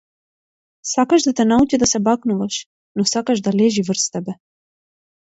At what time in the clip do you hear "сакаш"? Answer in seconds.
0.91-1.21, 3.15-3.39